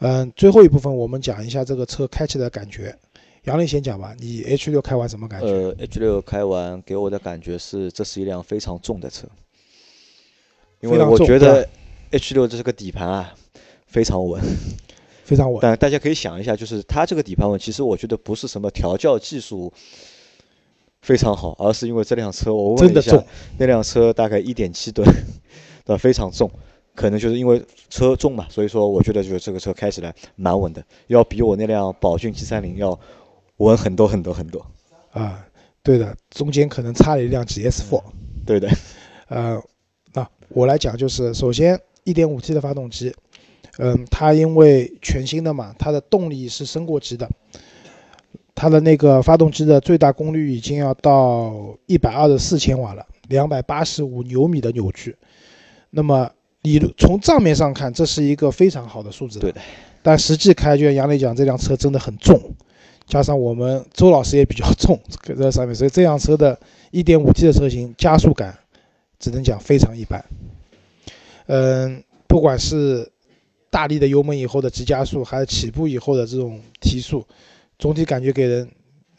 [0.00, 2.94] 嗯，最后一部分我们讲一下这个车开起来的感觉。
[3.44, 5.46] 杨磊先讲吧，你 H 六开完什么感觉？
[5.46, 9.26] 呃，H 六开完给我的感觉是，这是一辆非常重的车。
[10.80, 11.68] 因为我觉得
[12.10, 13.34] H 六这是个底盘啊，
[13.86, 14.42] 非常稳，
[15.24, 15.60] 非常稳。
[15.62, 19.72] 但大家可以想一下，就是它这个底盘稳，其实我觉得不是什么调教技术。
[21.02, 23.22] 非常好，而是因为这辆车，我问了一下，
[23.58, 25.06] 那辆车大概一点七吨，
[25.84, 26.50] 的非常重，
[26.94, 32.98] 可能就是因为车重嘛，所以说我觉得就是这个车开起来蛮稳的，要比我那辆宝骏七三零要
[33.58, 34.64] 稳很多很多很多。
[35.12, 35.46] 啊，
[35.82, 38.02] 对的，中间可能差了一辆 GS4。
[38.44, 38.68] 对的，
[39.28, 39.62] 呃，
[40.12, 43.14] 那我来讲，就是首先 1.5T 的发动机，
[43.78, 47.28] 嗯，它因为全新的嘛，它的动力是升过级的，
[48.54, 55.16] 它的那个发动机的最大功率已经要到一百二十四千瓦了，两百八十五牛米的扭矩。
[55.90, 56.30] 那么
[56.62, 59.38] 理论从账面上看，这是一个非常好的数字。
[59.38, 59.60] 对的。
[60.02, 62.38] 但实际开，就像杨磊讲，这辆车真的很重，
[63.06, 66.58] 加上我们周老师也比较重， 搁在上面，所以这辆车的
[66.92, 68.58] 1.5T 的车型加速感，
[69.18, 70.24] 只能讲非常一般。
[71.46, 73.10] 嗯，不管是
[73.70, 77.26] 大力的油门以后的急加速，还是起步以后的这种提速，
[77.78, 78.70] 总体感觉给人，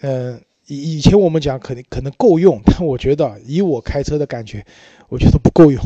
[0.02, 4.66] 嗯，以以前我们讲可能可能够用， 但我觉得以我开车的感觉，
[5.10, 5.84] 我觉得不够用。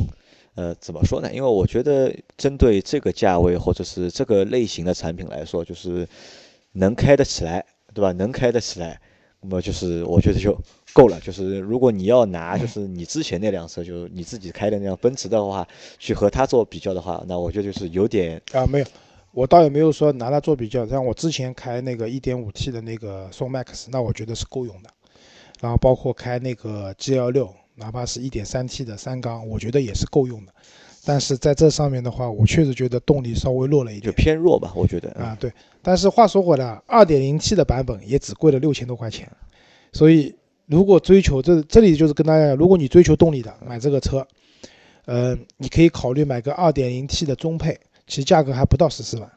[0.56, 1.32] 呃，怎么说呢？
[1.34, 6.08] 因为我觉得针对这个价位或者是这个类型的产品来说，就是
[6.74, 8.12] 能开得起来，对吧？
[8.13, 8.99] 能开得起来，
[9.41, 10.58] 那么就是我觉得就
[10.93, 11.19] 够了。
[11.19, 18.86] 就是如果你要拿，就是你之前那辆车，就是你自己开的那辆奔驰的话，去和它做比较的话，那我觉得就是有点啊，没有，
[19.32, 20.86] 我倒也没有说拿它做比较。
[20.88, 24.89] 像我之前开那个 1.5T 的那个宋 MAX，那我觉得是够用的。
[25.60, 27.49] 然后包括开那个 GL6。
[27.75, 30.54] 哪怕是一点三 T 的三缸，我觉得也是够用的。
[31.10, 35.52] 但是在这上面的话，我确实觉得动力稍微弱了一点，就偏弱吧，我觉得啊，对。
[35.82, 39.28] 但是话说回来，二点零 T 的版本也只贵了六千多块钱。
[39.91, 40.36] 所以
[40.67, 44.24] 如果追求这这里就是跟大家讲，如果你追求动力的，买这个车，
[45.06, 49.28] 嗯，你可以考虑买个二点零 T 的中配，其实价格还不到十四万。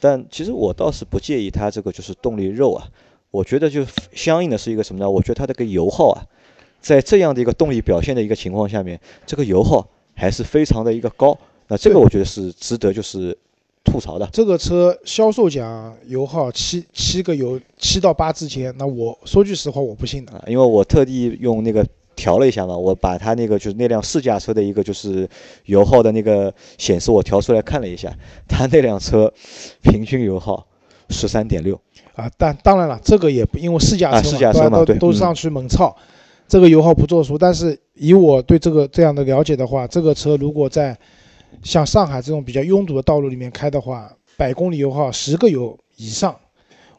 [0.00, 2.86] 但其实我倒是不介意它这个就是动力肉啊，
[3.30, 5.10] 我觉得就相应的是一个什么呢？
[5.10, 6.26] 我觉得它这个油耗啊。
[6.82, 11.36] 在这样的一个动力表现的一个情况下面，这个油耗还是非常的一个高，
[11.68, 13.36] 那这个我觉得是值得就是
[13.84, 14.28] 吐槽的。
[14.32, 25.28] 这个车销售讲油耗七七个油七到八之间，那我说句实话我不信的，因为我特地用那个调了一下嘛，我把它那个就是那辆试驾车的一个就是
[25.64, 28.14] 油耗的那个显示我调出来看了一下，
[28.46, 29.32] 它那辆车
[29.82, 30.64] 平均油耗
[31.08, 31.80] 十三点六
[32.14, 35.96] 啊，但当然了，这个也不因为试驾车嘛，都都上去猛操。
[36.52, 40.94] 这个油耗不作数，但是以我对这个这样的了解的话，这个车如果在
[41.62, 46.38] 像上海这种比较拥堵的道路里面开的话，百公里油耗十个油以上，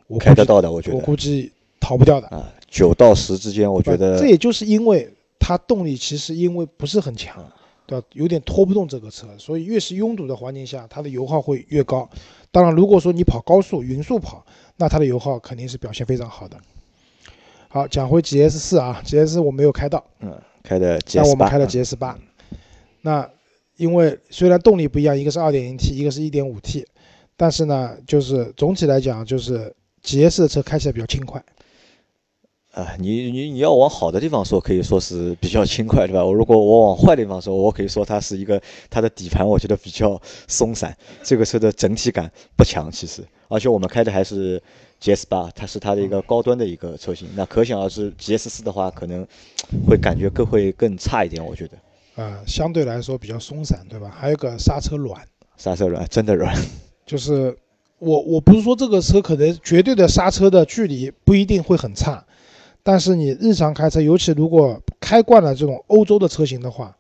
[0.08, 7.48] 我开得到的，我觉得我估计逃不掉的啊，九到十之间，我觉得这也就是因为它动力其实因为不是很强，
[7.86, 8.08] 对吧？
[8.14, 12.10] 有点拖不动这个车，所以越是拥堵的环境下，它的油耗会越高。
[12.52, 14.44] 当然，如果说你跑高速、匀速跑，
[14.78, 16.58] 那它的油耗肯定是表现非常好的。
[17.74, 20.32] 好，讲回 GS 四啊，GS 四我没有开到，嗯，
[20.62, 22.16] 开的那我们开的 GS 八，
[23.02, 23.28] 那
[23.78, 26.86] 因为虽然动力不一样，一个是二点零 T，一个是一点五 T，
[27.36, 31.44] 但是呢，就是总体来讲，就是 GS 的车开起来比较轻快。
[32.74, 36.26] 啊，你你你要往好的地方说，可以说是比较轻快，对吧？
[36.26, 38.60] 我如果我往坏的地方说，我可以说它是一个
[38.90, 44.60] 它的底盘，我觉得比较松散，这个车的整体感不强，其实，而且我们开的还是
[45.00, 49.24] GS 八，它是它的一个高端的一个车型，那可想而知，GS 四的话可能
[49.88, 52.24] 会感觉更会更差一点，我觉得。
[52.24, 54.12] 啊，相对来说比较松散，对吧？
[54.20, 55.22] 还有个刹车软，
[55.58, 56.56] 刹车软，真的软。
[57.06, 57.56] 就是
[58.00, 62.26] 我我不是说这个车可能绝对的刹车的距离不一定会很差。
[62.84, 66.94] 但是你日常开车，尤其如果开惯了这种欧洲的车型的话，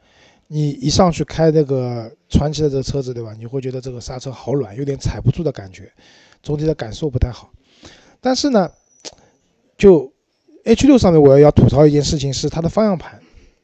[0.48, 3.36] 你一上去开这个传奇的这个车子，对吧？
[3.38, 5.92] 你会觉得这个刹车好软，有点踩不住的感觉，
[6.42, 7.50] 总体的感受不太好。
[8.22, 8.72] 但是呢，
[9.78, 10.10] 就
[10.64, 13.20] H6 上面我要要吐槽一件事情是它的方向盘，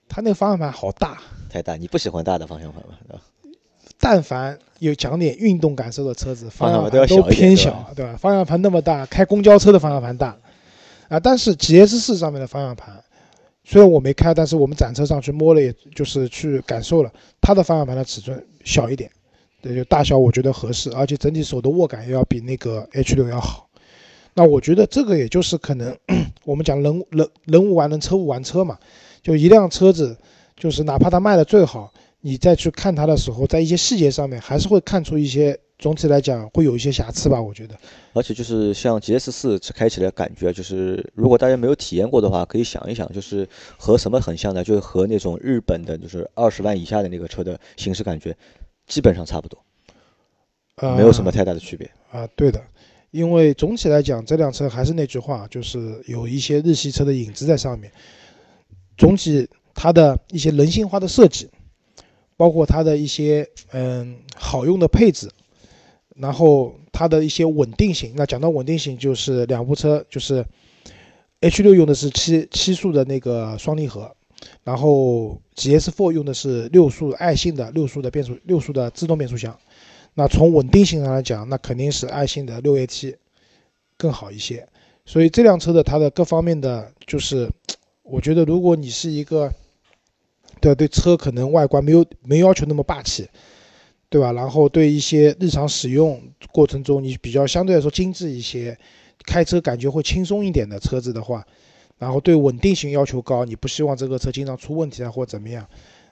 [0.10, 1.18] 它那个方向盘好大，
[1.50, 1.78] 太大。
[1.78, 3.20] 你不喜欢大的方向盘吗？
[3.98, 8.18] 但凡有讲点运动感受的车子，方向盘都偏小，对吧？
[8.18, 10.38] 方向盘那么大，开公交车的方向盘大。
[11.10, 13.04] 啊，但是 GS 四上面的方向盘，
[13.64, 19.10] 虽然我没开，但是我们展车上去摸了，也就是去感受了，它的方向盘的尺寸小一点，
[19.60, 23.68] 对，就大小我觉得合适，而且整体手的握感也要比那个 H 六要好。
[24.36, 25.98] 那我觉得这个也就是可能
[26.46, 28.78] 我们讲人人人无完人，车无完车嘛，
[29.24, 30.16] 就一辆车子，
[30.56, 31.92] 就是哪怕它卖的最好，
[32.22, 35.60] 你再去看它的时候，在一些细节上面还是会看出一些。
[35.80, 37.74] 总体来讲会有一些瑕疵吧，我觉得。
[38.12, 44.62] 而且就是像 GS 四开起来感觉，就是如果大家没有体验过的话，可以想一想，就是和什么很像呢？
[44.62, 48.36] 就是和那种日本的，就是二十万以下的那个车的行驶感觉，
[48.88, 49.58] 基本上差不多，
[50.98, 51.90] 没有什么太大的区别。
[52.12, 52.62] 啊，对的，
[53.12, 57.90] 因为总体来讲，这辆车还是那句话，就是有一些日系车的影子在上面。
[58.98, 61.50] 总体它的一些人性化的设计，
[62.36, 65.32] 包括它的一些嗯好用的配置。
[66.20, 70.46] 然后它的一些稳定性，那讲到稳定性，就是两部车，就是
[71.40, 74.14] H 六用的是七七速的那个双离合，
[74.64, 79.58] 然后 GS4 用的是六速爱信的六速的变速六速的自动变速箱。
[80.14, 83.16] 那从稳定性上来讲，那肯定是爱信的六 AT
[83.96, 84.68] 更好一些。
[85.06, 87.50] 所以这辆车的它的各方面的，就是
[88.04, 89.50] 我觉得如果你是一个，
[90.60, 93.30] 对对车可能外观没有没要求那么霸气，
[94.10, 94.32] 对吧？
[94.34, 96.20] 然后对一些日常使用
[96.52, 98.78] 过程中你比较相对来说精致一些，
[99.26, 101.46] 开车感觉会轻松一点的车子的话，
[101.98, 105.68] 然后对稳定性要求高，你不希望这个车经常出问题啊或怎么样。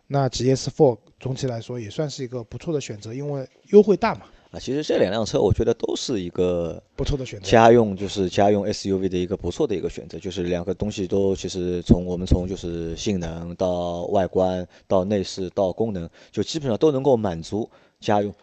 [0.09, 4.21] 那 GS4 总体来说也算是一个不错的选择，因为优惠大嘛。
[4.51, 17.69] 啊，其实这两辆车我觉得都是一个不错的选择，家用就是家用 SUV 的一个不错的一个选择，就是两个东西都其实从我们从就是性能到外观到内饰到功能，就基本上都能够满足
[17.99, 18.33] 家用，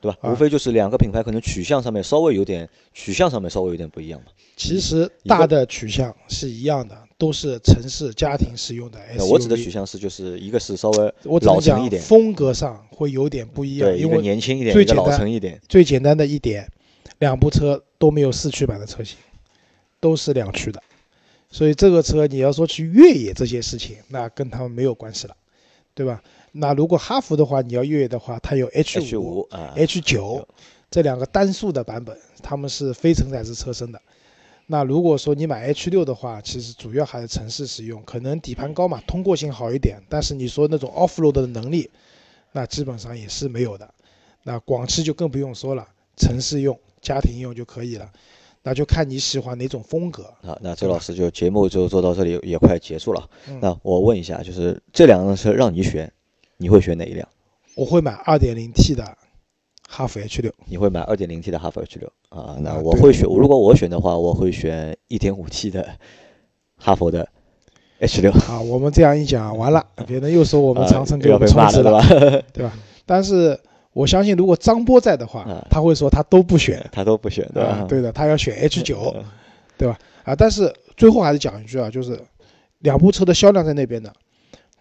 [0.00, 0.18] 对吧？
[0.30, 4.26] 无非就是两个品牌可能取向上面稍微有点取向上面稍微有点不一样嘛。
[4.56, 6.96] 其实大的取向是一样的。
[7.18, 9.26] 都是城市家庭使用的 SUV。
[9.26, 13.88] 我指的取向是，就是一个是稍微老成一点，风格上会有点不一样。
[13.88, 15.60] 对，一个年轻一点，一个老成一点。
[15.68, 16.68] 最简单的一点，
[17.20, 19.16] 两部车都没有四驱版的车型，
[20.00, 20.82] 都是两驱的。
[21.48, 25.36] 所以这个车你要说去越野这些事情，那跟他们没有关系了，
[25.94, 26.20] 对吧？
[26.52, 30.46] 那如果哈弗的话，你要越野的话，它有 H 五、H 九
[30.90, 34.00] 这两个单速的版本，它们是非承载式车身的。
[34.66, 40.00] 那如果说你买 H 六的话，其实主要还是城市使用，可能底盘高嘛，通过性好一点。
[40.08, 41.90] 但是你说那种 off road 的能力，
[42.52, 43.92] 那基本上也是没有的。
[44.44, 45.86] 那广汽就更不用说了，
[46.16, 48.10] 城市用、家庭用就可以了。
[48.62, 50.32] 那就看你喜欢哪种风格。
[50.42, 53.28] 好，那周老师就节目就做到这里，也快结束了。
[53.60, 56.12] 那我问一下，就是这两辆车让你选，
[56.56, 57.28] 你会选哪一辆？
[57.74, 59.16] 我会买 2.0T 的。
[59.88, 62.56] 哈弗 H 六，你会买 2.0T 的哈弗 H 六啊？
[62.60, 65.86] 那我会选，如果我选的话，我会选 1.5T 的
[66.78, 67.28] 哈弗的
[67.98, 68.32] H 六。
[68.32, 72.00] 啊，我们这样一讲完了， 别人又说我们长城给我们充值了，
[72.54, 72.72] 对吧？
[73.04, 73.58] 但是
[73.92, 77.84] 我相信，如果张波在的话，他会说他都不选，他都不选，对吧？
[77.86, 79.14] 对的，他要选 H 九，
[79.76, 79.98] 对吧？
[80.24, 82.18] 啊，但是最后还是讲一句啊，就是
[82.78, 84.10] 两部车的销量在那边的，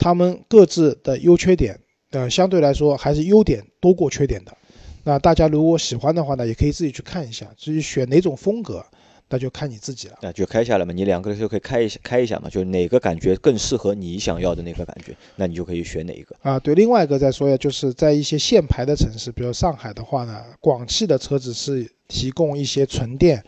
[0.01, 1.79] 他们各自的优缺点，
[2.09, 4.51] 呃，相对来说还是优点多过缺点的。
[5.03, 7.45] 那大家如果喜欢的话呢，也可以自己去看一下。
[7.55, 8.83] 至于选哪种风格，
[9.29, 10.15] 那就看你自己了。
[10.23, 16.35] 那就开下来嘛，你两个就可以开一下，开一下嘛，就哪个感觉更适合你想要的那个感觉，那你就可以选哪一个。
[16.41, 23.43] 啊，对，另外一个再说一下，就是在一些限牌的城市，比如上海的话呢，广汽的车子是提供一些纯电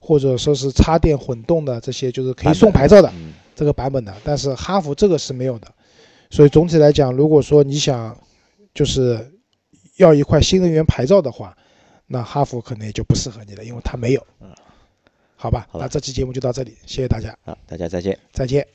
[0.00, 3.12] 或者说是插电混动的这些，就是可以送牌照的
[3.54, 5.68] 这个版本的，但是哈弗这个是没有的。
[6.30, 8.16] 所以总体来讲，如果说你想
[8.72, 9.38] 就是。
[9.96, 11.54] 要一块新能源牌照的话，
[12.06, 14.26] 那哈弗可能也就不适合你了，因为它没有。
[14.40, 14.50] 嗯，
[15.36, 17.36] 好吧，那这期节目就到这里，谢谢大家。
[17.44, 18.18] 好，大家再见。
[18.32, 18.70] 再见。